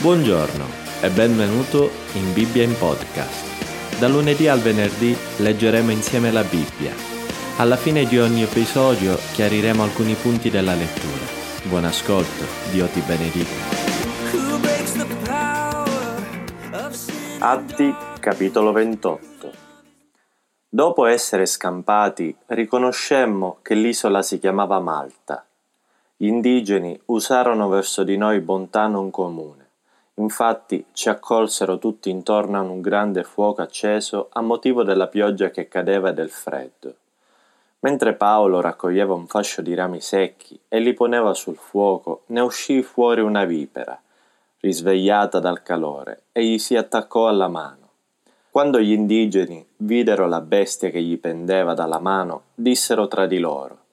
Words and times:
Buongiorno 0.00 0.64
e 1.02 1.10
benvenuto 1.10 1.90
in 2.12 2.32
Bibbia 2.32 2.62
in 2.62 2.78
podcast. 2.78 3.98
Da 3.98 4.06
lunedì 4.06 4.46
al 4.46 4.60
venerdì 4.60 5.12
leggeremo 5.38 5.90
insieme 5.90 6.30
la 6.30 6.44
Bibbia. 6.44 6.94
Alla 7.56 7.74
fine 7.74 8.04
di 8.04 8.16
ogni 8.16 8.44
episodio 8.44 9.16
chiariremo 9.32 9.82
alcuni 9.82 10.14
punti 10.14 10.50
della 10.50 10.74
lettura. 10.74 11.26
Buon 11.64 11.84
ascolto, 11.84 12.44
Dio 12.70 12.86
ti 12.86 13.00
benedica. 13.00 13.50
Atti 17.40 17.92
capitolo 18.20 18.70
28 18.70 19.52
Dopo 20.68 21.06
essere 21.06 21.44
scampati, 21.44 22.36
riconoscemmo 22.46 23.58
che 23.62 23.74
l'isola 23.74 24.22
si 24.22 24.38
chiamava 24.38 24.78
Malta. 24.78 25.44
Gli 26.16 26.28
indigeni 26.28 26.96
usarono 27.06 27.66
verso 27.66 28.04
di 28.04 28.16
noi 28.16 28.38
bontà 28.38 28.86
non 28.86 29.10
comune 29.10 29.66
Infatti 30.18 30.84
ci 30.92 31.08
accolsero 31.08 31.78
tutti 31.78 32.10
intorno 32.10 32.58
a 32.58 32.62
un 32.62 32.80
grande 32.80 33.24
fuoco 33.24 33.62
acceso 33.62 34.28
a 34.32 34.40
motivo 34.40 34.82
della 34.82 35.08
pioggia 35.08 35.50
che 35.50 35.68
cadeva 35.68 36.10
e 36.10 36.14
del 36.14 36.30
freddo. 36.30 36.94
Mentre 37.80 38.14
Paolo 38.14 38.60
raccoglieva 38.60 39.14
un 39.14 39.26
fascio 39.26 39.62
di 39.62 39.74
rami 39.74 40.00
secchi 40.00 40.58
e 40.68 40.80
li 40.80 40.94
poneva 40.94 41.34
sul 41.34 41.56
fuoco, 41.56 42.22
ne 42.26 42.40
uscì 42.40 42.82
fuori 42.82 43.20
una 43.20 43.44
vipera, 43.44 44.00
risvegliata 44.60 45.38
dal 45.38 45.62
calore, 45.62 46.22
e 46.32 46.44
gli 46.44 46.58
si 46.58 46.74
attaccò 46.74 47.28
alla 47.28 47.48
mano. 47.48 47.76
Quando 48.50 48.80
gli 48.80 48.92
indigeni 48.92 49.64
videro 49.76 50.26
la 50.26 50.40
bestia 50.40 50.90
che 50.90 51.00
gli 51.00 51.18
pendeva 51.18 51.74
dalla 51.74 52.00
mano, 52.00 52.42
dissero 52.54 53.06
tra 53.06 53.26
di 53.26 53.38
loro 53.38 53.86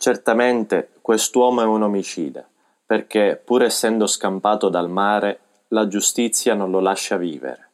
Certamente 0.00 0.90
quest'uomo 1.02 1.60
è 1.60 1.64
un 1.64 1.82
omicida, 1.82 2.46
perché, 2.86 3.40
pur 3.44 3.64
essendo 3.64 4.06
scampato 4.06 4.68
dal 4.68 4.88
mare, 4.88 5.40
la 5.68 5.86
giustizia 5.86 6.54
non 6.54 6.70
lo 6.70 6.80
lascia 6.80 7.18
vivere. 7.18 7.70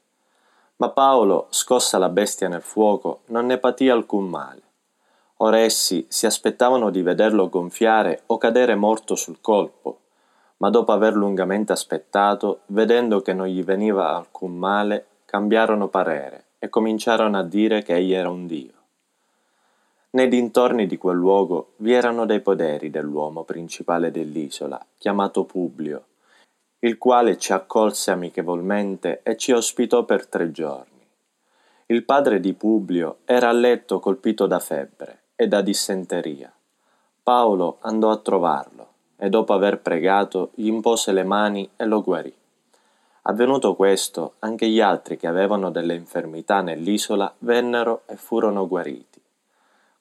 Ma 0.76 0.90
Paolo, 0.90 1.46
scossa 1.50 1.96
la 1.98 2.08
bestia 2.08 2.48
nel 2.48 2.62
fuoco, 2.62 3.20
non 3.26 3.46
ne 3.46 3.58
patì 3.58 3.88
alcun 3.88 4.28
male. 4.28 4.62
Ora 5.38 5.58
essi 5.58 6.04
si 6.08 6.26
aspettavano 6.26 6.90
di 6.90 7.02
vederlo 7.02 7.48
gonfiare 7.48 8.22
o 8.26 8.38
cadere 8.38 8.74
morto 8.74 9.14
sul 9.14 9.40
colpo, 9.40 10.00
ma 10.56 10.70
dopo 10.70 10.90
aver 10.90 11.14
lungamente 11.14 11.72
aspettato, 11.72 12.62
vedendo 12.66 13.20
che 13.20 13.32
non 13.32 13.46
gli 13.46 13.62
veniva 13.62 14.16
alcun 14.16 14.56
male, 14.56 15.06
cambiarono 15.24 15.88
parere 15.88 16.46
e 16.58 16.68
cominciarono 16.68 17.38
a 17.38 17.42
dire 17.44 17.82
che 17.82 17.94
egli 17.94 18.12
era 18.12 18.28
un 18.28 18.46
dio. 18.46 18.72
Nei 20.10 20.28
dintorni 20.28 20.86
di 20.86 20.96
quel 20.96 21.16
luogo 21.16 21.74
vi 21.76 21.92
erano 21.92 22.24
dei 22.24 22.40
poderi 22.40 22.90
dell'uomo 22.90 23.44
principale 23.44 24.10
dell'isola, 24.10 24.84
chiamato 24.96 25.44
Publio, 25.44 26.04
il 26.84 26.98
quale 26.98 27.38
ci 27.38 27.54
accolse 27.54 28.10
amichevolmente 28.10 29.20
e 29.22 29.38
ci 29.38 29.52
ospitò 29.52 30.04
per 30.04 30.26
tre 30.26 30.50
giorni. 30.50 31.02
Il 31.86 32.04
padre 32.04 32.40
di 32.40 32.52
Publio 32.52 33.20
era 33.24 33.48
a 33.48 33.52
letto 33.52 33.98
colpito 34.00 34.46
da 34.46 34.58
febbre 34.58 35.20
e 35.34 35.48
da 35.48 35.62
dissenteria. 35.62 36.52
Paolo 37.22 37.78
andò 37.80 38.10
a 38.10 38.18
trovarlo 38.18 38.88
e 39.16 39.30
dopo 39.30 39.54
aver 39.54 39.80
pregato 39.80 40.50
gli 40.56 40.66
impose 40.66 41.12
le 41.12 41.24
mani 41.24 41.70
e 41.74 41.86
lo 41.86 42.02
guarì. 42.02 42.34
Avvenuto 43.22 43.74
questo, 43.74 44.34
anche 44.40 44.68
gli 44.68 44.80
altri 44.80 45.16
che 45.16 45.26
avevano 45.26 45.70
delle 45.70 45.94
infermità 45.94 46.60
nell'isola 46.60 47.34
vennero 47.38 48.02
e 48.04 48.16
furono 48.16 48.68
guariti. 48.68 49.22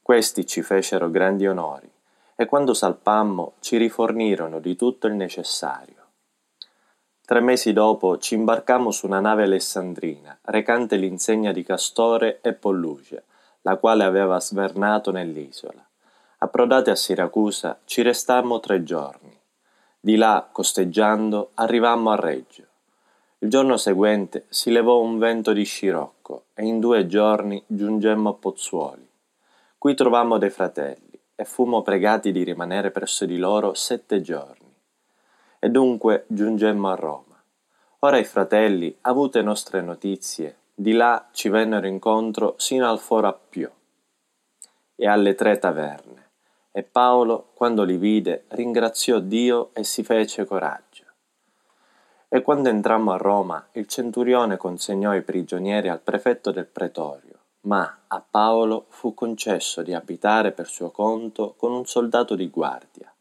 Questi 0.01 0.45
ci 0.45 0.61
fecero 0.61 1.09
grandi 1.09 1.47
onori 1.47 1.89
e 2.35 2.45
quando 2.45 2.73
salpammo 2.73 3.53
ci 3.61 3.77
rifornirono 3.77 4.59
di 4.59 4.75
tutto 4.75 5.07
il 5.07 5.13
necessario. 5.13 6.02
Tre 7.25 7.39
mesi 7.39 7.71
dopo 7.71 8.17
ci 8.17 8.33
imbarcammo 8.33 8.91
su 8.91 9.05
una 9.05 9.21
nave 9.21 9.43
alessandrina, 9.43 10.39
recante 10.41 10.97
l'insegna 10.97 11.53
di 11.53 11.63
Castore 11.63 12.39
e 12.41 12.51
Polluce, 12.51 13.23
la 13.61 13.77
quale 13.77 14.03
aveva 14.03 14.41
svernato 14.41 15.09
nell'isola. 15.09 15.87
Approdati 16.39 16.89
a 16.89 16.95
Siracusa, 16.97 17.79
ci 17.85 18.01
restammo 18.01 18.59
tre 18.59 18.83
giorni. 18.83 19.39
Di 20.01 20.17
là, 20.17 20.49
costeggiando, 20.51 21.51
arrivammo 21.53 22.11
a 22.11 22.17
Reggio. 22.17 22.65
Il 23.37 23.49
giorno 23.49 23.77
seguente 23.77 24.43
si 24.49 24.69
levò 24.69 24.99
un 24.99 25.17
vento 25.17 25.53
di 25.53 25.63
scirocco 25.63 26.47
e 26.53 26.65
in 26.65 26.81
due 26.81 27.07
giorni 27.07 27.63
giungemmo 27.65 28.31
a 28.31 28.33
Pozzuoli. 28.33 29.09
Qui 29.77 29.95
trovammo 29.95 30.37
dei 30.37 30.49
fratelli 30.49 31.17
e 31.35 31.45
fummo 31.45 31.83
pregati 31.83 32.33
di 32.33 32.43
rimanere 32.43 32.91
presso 32.91 33.25
di 33.25 33.37
loro 33.37 33.73
sette 33.75 34.19
giorni 34.19 34.72
e 35.63 35.69
dunque 35.69 36.25
giungemmo 36.27 36.89
a 36.89 36.95
Roma. 36.95 37.41
Ora 37.99 38.17
i 38.17 38.25
fratelli, 38.25 38.97
avute 39.03 39.41
nostre 39.41 39.79
notizie, 39.79 40.57
di 40.75 40.91
là 40.91 41.29
ci 41.31 41.47
vennero 41.47 41.87
incontro 41.87 42.55
sino 42.57 42.89
al 42.89 42.99
Foro 42.99 43.29
Appio 43.29 43.71
e 44.93 45.07
alle 45.07 45.35
tre 45.35 45.57
taverne, 45.59 46.31
e 46.69 46.83
Paolo, 46.83 47.51
quando 47.53 47.85
li 47.85 47.95
vide, 47.95 48.43
ringraziò 48.49 49.19
Dio 49.19 49.69
e 49.71 49.85
si 49.85 50.03
fece 50.03 50.43
coraggio. 50.43 51.05
E 52.27 52.41
quando 52.41 52.67
entrammo 52.67 53.13
a 53.13 53.17
Roma, 53.17 53.65
il 53.71 53.87
centurione 53.87 54.57
consegnò 54.57 55.15
i 55.15 55.21
prigionieri 55.21 55.87
al 55.87 56.01
prefetto 56.01 56.51
del 56.51 56.65
pretorio, 56.65 57.39
ma 57.67 57.99
a 58.07 58.21
Paolo 58.29 58.87
fu 58.89 59.13
concesso 59.13 59.81
di 59.81 59.93
abitare 59.93 60.51
per 60.51 60.67
suo 60.67 60.91
conto 60.91 61.53
con 61.55 61.71
un 61.71 61.85
soldato 61.85 62.35
di 62.35 62.49
guardia 62.49 63.12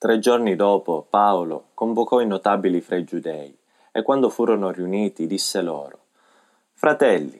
Tre 0.00 0.18
giorni 0.18 0.56
dopo 0.56 1.06
Paolo 1.10 1.72
convocò 1.74 2.22
i 2.22 2.26
notabili 2.26 2.80
fra 2.80 2.96
i 2.96 3.04
giudei 3.04 3.54
e 3.92 4.02
quando 4.02 4.30
furono 4.30 4.70
riuniti 4.70 5.26
disse 5.26 5.60
loro 5.60 5.98
Fratelli, 6.72 7.38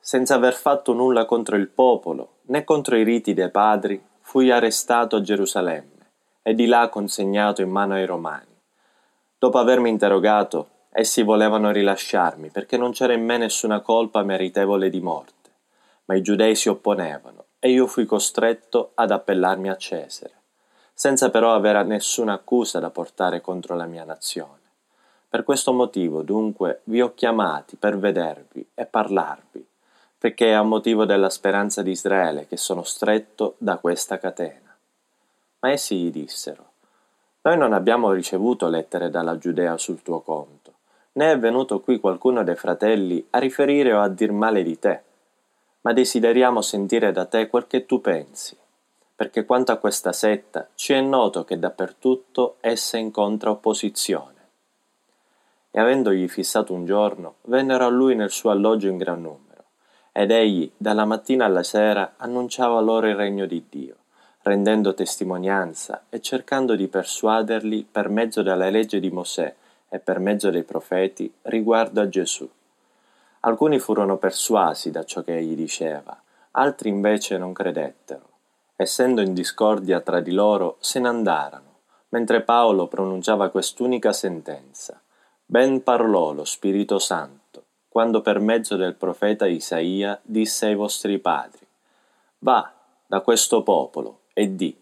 senza 0.00 0.34
aver 0.34 0.54
fatto 0.54 0.92
nulla 0.92 1.24
contro 1.24 1.54
il 1.54 1.68
popolo 1.68 2.38
né 2.46 2.64
contro 2.64 2.96
i 2.96 3.04
riti 3.04 3.32
dei 3.32 3.48
padri, 3.48 4.02
fui 4.22 4.50
arrestato 4.50 5.14
a 5.14 5.20
Gerusalemme 5.20 6.10
e 6.42 6.52
di 6.54 6.66
là 6.66 6.88
consegnato 6.88 7.62
in 7.62 7.70
mano 7.70 7.94
ai 7.94 8.06
romani. 8.06 8.58
Dopo 9.38 9.58
avermi 9.58 9.88
interrogato, 9.88 10.68
essi 10.90 11.22
volevano 11.22 11.70
rilasciarmi 11.70 12.50
perché 12.50 12.76
non 12.76 12.90
c'era 12.90 13.12
in 13.12 13.24
me 13.24 13.38
nessuna 13.38 13.82
colpa 13.82 14.24
meritevole 14.24 14.90
di 14.90 15.00
morte, 15.00 15.50
ma 16.06 16.16
i 16.16 16.22
giudei 16.22 16.56
si 16.56 16.68
opponevano 16.68 17.44
e 17.60 17.70
io 17.70 17.86
fui 17.86 18.04
costretto 18.04 18.90
ad 18.94 19.12
appellarmi 19.12 19.68
a 19.68 19.76
Cesare 19.76 20.38
senza 21.00 21.30
però 21.30 21.54
avere 21.54 21.82
nessuna 21.82 22.34
accusa 22.34 22.78
da 22.78 22.90
portare 22.90 23.40
contro 23.40 23.74
la 23.74 23.86
mia 23.86 24.04
nazione. 24.04 24.60
Per 25.30 25.44
questo 25.44 25.72
motivo, 25.72 26.20
dunque, 26.20 26.82
vi 26.84 27.00
ho 27.00 27.14
chiamati 27.14 27.76
per 27.76 27.98
vedervi 27.98 28.68
e 28.74 28.84
parlarvi, 28.84 29.66
perché 30.18 30.48
è 30.48 30.52
a 30.52 30.62
motivo 30.62 31.06
della 31.06 31.30
speranza 31.30 31.80
di 31.80 31.92
Israele 31.92 32.46
che 32.46 32.58
sono 32.58 32.82
stretto 32.82 33.54
da 33.56 33.78
questa 33.78 34.18
catena. 34.18 34.76
Ma 35.60 35.70
essi 35.70 35.96
gli 35.96 36.10
dissero, 36.10 36.72
Noi 37.40 37.56
non 37.56 37.72
abbiamo 37.72 38.12
ricevuto 38.12 38.68
lettere 38.68 39.08
dalla 39.08 39.38
Giudea 39.38 39.78
sul 39.78 40.02
tuo 40.02 40.20
conto, 40.20 40.74
né 41.12 41.32
è 41.32 41.38
venuto 41.38 41.80
qui 41.80 41.98
qualcuno 41.98 42.44
dei 42.44 42.56
fratelli 42.56 43.26
a 43.30 43.38
riferire 43.38 43.94
o 43.94 44.02
a 44.02 44.08
dir 44.08 44.32
male 44.32 44.62
di 44.62 44.78
te, 44.78 45.02
ma 45.80 45.94
desideriamo 45.94 46.60
sentire 46.60 47.10
da 47.10 47.24
te 47.24 47.46
quel 47.46 47.66
che 47.66 47.86
tu 47.86 48.02
pensi 48.02 48.59
perché 49.20 49.44
quanto 49.44 49.70
a 49.70 49.76
questa 49.76 50.14
setta 50.14 50.68
ci 50.74 50.94
è 50.94 51.00
noto 51.02 51.44
che 51.44 51.58
dappertutto 51.58 52.56
essa 52.60 52.96
incontra 52.96 53.50
opposizione. 53.50 54.48
E 55.70 55.78
avendogli 55.78 56.26
fissato 56.26 56.72
un 56.72 56.86
giorno, 56.86 57.34
vennero 57.42 57.84
a 57.84 57.90
lui 57.90 58.14
nel 58.14 58.30
suo 58.30 58.48
alloggio 58.48 58.88
in 58.88 58.96
gran 58.96 59.20
numero, 59.20 59.64
ed 60.10 60.30
egli, 60.30 60.72
dalla 60.74 61.04
mattina 61.04 61.44
alla 61.44 61.62
sera, 61.62 62.14
annunciava 62.16 62.80
loro 62.80 63.08
il 63.08 63.14
regno 63.14 63.44
di 63.44 63.66
Dio, 63.68 63.96
rendendo 64.40 64.94
testimonianza 64.94 66.04
e 66.08 66.22
cercando 66.22 66.74
di 66.74 66.88
persuaderli 66.88 67.86
per 67.92 68.08
mezzo 68.08 68.40
della 68.40 68.70
legge 68.70 69.00
di 69.00 69.10
Mosè 69.10 69.54
e 69.90 69.98
per 69.98 70.18
mezzo 70.18 70.48
dei 70.48 70.62
profeti 70.62 71.30
riguardo 71.42 72.00
a 72.00 72.08
Gesù. 72.08 72.48
Alcuni 73.40 73.78
furono 73.80 74.16
persuasi 74.16 74.90
da 74.90 75.04
ciò 75.04 75.20
che 75.20 75.36
egli 75.36 75.54
diceva, 75.54 76.18
altri 76.52 76.88
invece 76.88 77.36
non 77.36 77.52
credettero 77.52 78.28
essendo 78.80 79.20
in 79.20 79.34
discordia 79.34 80.00
tra 80.00 80.20
di 80.20 80.32
loro, 80.32 80.78
se 80.80 81.00
ne 81.00 81.08
andarono, 81.08 81.80
mentre 82.08 82.40
Paolo 82.40 82.86
pronunciava 82.86 83.50
quest'unica 83.50 84.10
sentenza. 84.10 84.98
Ben 85.44 85.82
parlò 85.82 86.32
lo 86.32 86.46
Spirito 86.46 86.98
Santo, 86.98 87.64
quando 87.90 88.22
per 88.22 88.38
mezzo 88.40 88.76
del 88.76 88.94
profeta 88.94 89.46
Isaia 89.46 90.18
disse 90.22 90.64
ai 90.64 90.74
vostri 90.74 91.18
padri, 91.18 91.66
Va 92.38 92.72
da 93.06 93.20
questo 93.20 93.62
popolo 93.62 94.20
e 94.32 94.56
di, 94.56 94.74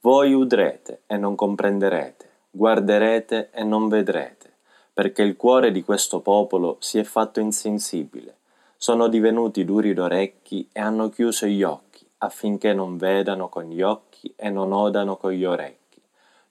voi 0.00 0.32
udrete 0.32 1.02
e 1.06 1.18
non 1.18 1.34
comprenderete, 1.34 2.30
guarderete 2.50 3.50
e 3.52 3.62
non 3.62 3.88
vedrete, 3.88 4.54
perché 4.94 5.20
il 5.20 5.36
cuore 5.36 5.70
di 5.70 5.84
questo 5.84 6.20
popolo 6.20 6.78
si 6.80 6.98
è 6.98 7.04
fatto 7.04 7.40
insensibile, 7.40 8.38
sono 8.78 9.06
divenuti 9.06 9.66
duri 9.66 9.92
d'orecchi 9.92 10.66
e 10.72 10.80
hanno 10.80 11.10
chiuso 11.10 11.44
gli 11.44 11.62
occhi 11.62 11.93
affinché 12.24 12.72
non 12.72 12.96
vedano 12.96 13.48
con 13.48 13.64
gli 13.64 13.82
occhi 13.82 14.32
e 14.36 14.50
non 14.50 14.72
odano 14.72 15.16
con 15.16 15.32
gli 15.32 15.44
orecchi, 15.44 16.00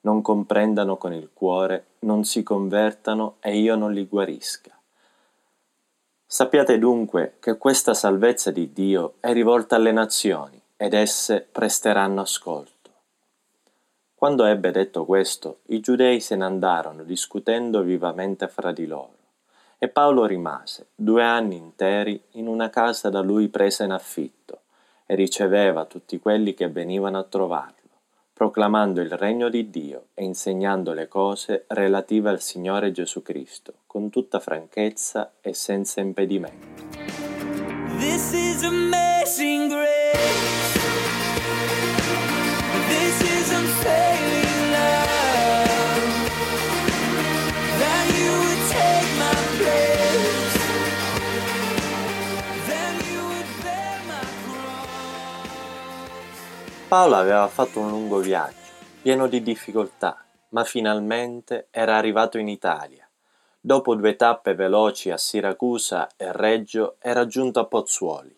non 0.02 0.22
comprendano 0.22 0.98
con 0.98 1.14
il 1.14 1.30
cuore, 1.34 1.86
non 2.00 2.24
si 2.24 2.44
convertano 2.44 3.36
e 3.40 3.58
io 3.58 3.76
non 3.76 3.92
li 3.92 4.06
guarisca. 4.06 4.72
Sappiate 6.26 6.80
dunque 6.80 7.36
che 7.40 7.58
questa 7.58 7.94
salvezza 7.94 8.50
di 8.52 8.74
Dio 8.74 9.16
è 9.20 9.34
rivolta 9.34 9.76
alle 9.76 9.92
nazioni 9.92 10.60
ed 10.78 10.94
esse 10.94 11.48
presteranno 11.52 12.22
ascolto. 12.22 12.72
Quando 14.16 14.46
ebbe 14.46 14.72
detto 14.72 15.06
questo, 15.06 15.60
i 15.68 15.80
giudei 15.80 16.20
se 16.22 16.36
ne 16.36 16.46
andarono 16.46 17.04
discutendo 17.04 17.82
vivamente 17.82 18.48
fra 18.48 18.72
di 18.72 18.88
loro. 18.88 19.12
E 19.78 19.90
Paolo 19.90 20.26
rimase 20.26 20.88
due 20.96 21.24
anni 21.24 21.58
interi 21.58 22.20
in 22.32 22.48
una 22.48 22.70
casa 22.70 23.10
da 23.10 23.22
lui 23.22 23.50
presa 23.50 23.84
in 23.84 23.92
affitto 23.92 24.63
e 25.14 25.16
riceveva 25.16 25.86
tutti 25.86 26.20
quelli 26.20 26.56
che 26.56 26.70
venivano 26.70 27.20
a 27.20 27.24
trovarlo 27.24 27.82
proclamando 28.34 29.00
il 29.00 29.12
regno 29.12 29.48
di 29.48 29.70
Dio 29.70 30.08
e 30.16 30.24
insegnando 30.24 30.92
le 30.92 31.08
cose 31.08 31.66
relative 31.68 32.30
al 32.30 32.42
Signore 32.42 32.92
Gesù 32.92 33.22
Cristo, 33.22 33.74
con 33.86 34.10
tutta 34.10 34.40
franchezza 34.40 35.34
e 35.40 35.54
senza 35.54 36.02
impedimento. 36.02 36.84
This 38.00 38.34
is 38.34 38.64
amazing 38.64 39.70
grace. 39.70 40.80
This 42.90 43.22
is 43.22 43.52
unfailing 43.52 44.43
Paolo 56.94 57.16
aveva 57.16 57.48
fatto 57.48 57.80
un 57.80 57.90
lungo 57.90 58.20
viaggio, 58.20 58.70
pieno 59.02 59.26
di 59.26 59.42
difficoltà, 59.42 60.24
ma 60.50 60.64
finalmente 60.64 61.66
era 61.72 61.98
arrivato 61.98 62.38
in 62.38 62.48
Italia. 62.48 63.10
Dopo 63.60 63.96
due 63.96 64.16
tappe 64.16 64.54
veloci 64.54 65.10
a 65.10 65.18
Siracusa 65.18 66.08
e 66.16 66.32
Reggio 66.32 66.98
era 67.00 67.26
giunto 67.26 67.60
a 67.60 67.66
Pozzuoli. 67.66 68.38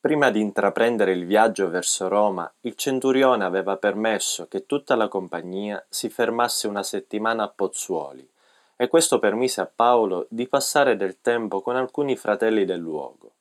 Prima 0.00 0.30
di 0.30 0.40
intraprendere 0.40 1.12
il 1.12 1.26
viaggio 1.26 1.68
verso 1.68 2.08
Roma, 2.08 2.50
il 2.60 2.76
centurione 2.76 3.44
aveva 3.44 3.76
permesso 3.76 4.46
che 4.48 4.64
tutta 4.64 4.96
la 4.96 5.08
compagnia 5.08 5.84
si 5.86 6.08
fermasse 6.08 6.66
una 6.66 6.82
settimana 6.82 7.42
a 7.42 7.52
Pozzuoli 7.54 8.26
e 8.74 8.88
questo 8.88 9.18
permise 9.18 9.60
a 9.60 9.70
Paolo 9.70 10.26
di 10.30 10.48
passare 10.48 10.96
del 10.96 11.20
tempo 11.20 11.60
con 11.60 11.76
alcuni 11.76 12.16
fratelli 12.16 12.64
del 12.64 12.80
luogo. 12.80 13.32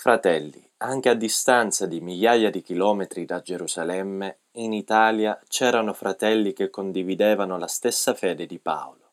Fratelli, 0.00 0.64
anche 0.76 1.08
a 1.08 1.14
distanza 1.14 1.84
di 1.84 2.00
migliaia 2.00 2.50
di 2.50 2.62
chilometri 2.62 3.24
da 3.24 3.40
Gerusalemme, 3.40 4.38
in 4.52 4.72
Italia 4.72 5.36
c'erano 5.48 5.92
fratelli 5.92 6.52
che 6.52 6.70
condividevano 6.70 7.58
la 7.58 7.66
stessa 7.66 8.14
fede 8.14 8.46
di 8.46 8.60
Paolo. 8.60 9.10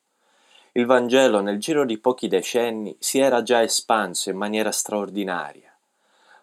Il 0.73 0.85
Vangelo 0.85 1.41
nel 1.41 1.57
giro 1.57 1.85
di 1.85 1.97
pochi 1.97 2.27
decenni 2.27 2.95
si 2.99 3.17
era 3.17 3.41
già 3.41 3.63
espanso 3.63 4.29
in 4.29 4.37
maniera 4.37 4.69
straordinaria. 4.69 5.75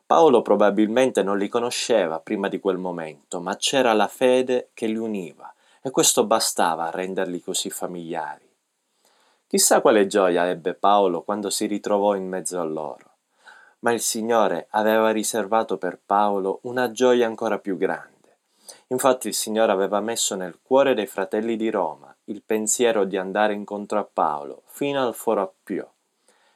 Paolo 0.05 0.43
probabilmente 0.43 1.23
non 1.23 1.39
li 1.39 1.47
conosceva 1.47 2.19
prima 2.19 2.49
di 2.49 2.59
quel 2.59 2.79
momento, 2.79 3.41
ma 3.41 3.55
c'era 3.55 3.93
la 3.93 4.09
fede 4.09 4.71
che 4.75 4.89
li 4.89 4.97
univa 4.97 5.55
e 5.81 5.93
questo 5.93 6.27
bastava 6.27 6.89
a 6.89 6.91
renderli 6.91 7.41
così 7.41 7.71
familiari. 7.71 8.51
Chissà 9.47 9.81
quale 9.81 10.09
gioia 10.09 10.49
ebbe 10.49 10.75
Paolo 10.75 11.23
quando 11.23 11.49
si 11.49 11.67
ritrovò 11.67 12.17
in 12.17 12.27
mezzo 12.27 12.59
a 12.59 12.65
loro 12.65 13.11
ma 13.83 13.93
il 13.93 14.01
Signore 14.01 14.67
aveva 14.71 15.11
riservato 15.11 15.77
per 15.77 15.99
Paolo 16.05 16.61
una 16.63 16.91
gioia 16.93 17.27
ancora 17.27 17.59
più 17.59 17.77
grande. 17.77 18.11
Infatti 18.89 19.29
il 19.29 19.35
Signore 19.35 19.73
aveva 19.73 20.01
messo 20.01 20.37
nel 20.37 20.59
cuore 20.63 20.95
dei 20.95 21.07
fratelli 21.07 21.57
di 21.57 21.71
Roma 21.71 22.15
il 22.25 22.43
pensiero 22.45 23.05
di 23.05 23.17
andare 23.17 23.55
incontro 23.55 23.99
a 23.99 24.09
Paolo 24.11 24.63
fino 24.67 25.05
al 25.05 25.15
Foro 25.15 25.43
Appio 25.43 25.93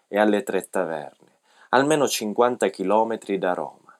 e 0.06 0.18
alle 0.18 0.44
Tre 0.44 0.68
Taverne, 0.70 1.38
almeno 1.70 2.06
50 2.06 2.68
chilometri 2.68 3.38
da 3.38 3.54
Roma. 3.54 3.98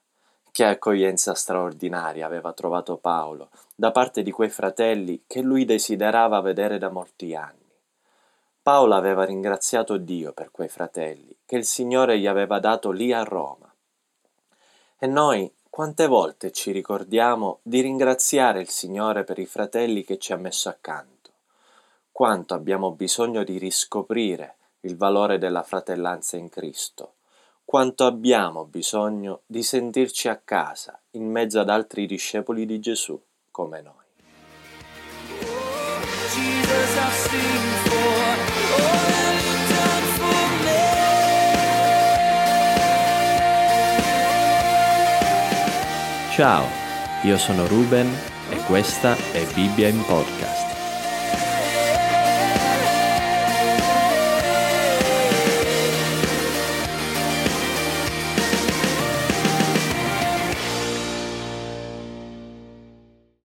Che 0.49 0.65
accoglienza 0.65 1.35
straordinaria 1.35 2.25
aveva 2.25 2.53
trovato 2.53 2.95
Paolo 2.95 3.49
da 3.75 3.91
parte 3.91 4.23
di 4.23 4.31
quei 4.31 4.49
fratelli 4.49 5.23
che 5.27 5.41
lui 5.41 5.65
desiderava 5.65 6.39
vedere 6.39 6.77
da 6.77 6.89
molti 6.89 7.35
anni. 7.35 7.66
Paolo 8.67 8.95
aveva 8.95 9.23
ringraziato 9.23 9.95
Dio 9.95 10.33
per 10.33 10.51
quei 10.51 10.67
fratelli 10.67 11.33
che 11.45 11.55
il 11.55 11.63
Signore 11.63 12.19
gli 12.19 12.27
aveva 12.27 12.59
dato 12.59 12.91
lì 12.91 13.13
a 13.13 13.23
Roma. 13.23 13.73
E 14.99 15.07
noi 15.07 15.49
quante 15.69 16.05
volte 16.05 16.51
ci 16.51 16.71
ricordiamo 16.71 17.59
di 17.61 17.79
ringraziare 17.79 18.59
il 18.59 18.67
Signore 18.67 19.23
per 19.23 19.39
i 19.39 19.45
fratelli 19.45 20.03
che 20.03 20.17
ci 20.17 20.33
ha 20.33 20.35
messo 20.35 20.67
accanto? 20.67 21.31
Quanto 22.11 22.55
abbiamo 22.55 22.91
bisogno 22.91 23.45
di 23.45 23.57
riscoprire 23.57 24.55
il 24.81 24.97
valore 24.97 25.37
della 25.37 25.63
fratellanza 25.63 26.35
in 26.35 26.49
Cristo? 26.49 27.13
Quanto 27.63 28.05
abbiamo 28.05 28.65
bisogno 28.65 29.43
di 29.45 29.63
sentirci 29.63 30.27
a 30.27 30.41
casa 30.43 30.99
in 31.11 31.31
mezzo 31.31 31.61
ad 31.61 31.69
altri 31.69 32.05
discepoli 32.05 32.65
di 32.65 32.81
Gesù 32.81 33.17
come 33.49 33.81
noi? 33.81 33.95
Ciao, 46.37 46.67
io 47.23 47.35
sono 47.35 47.65
Ruben 47.65 48.07
e 48.51 48.57
questa 48.67 49.15
è 49.31 49.43
Bibbia 49.55 49.87
in 49.87 50.05
Podcast. 50.05 50.76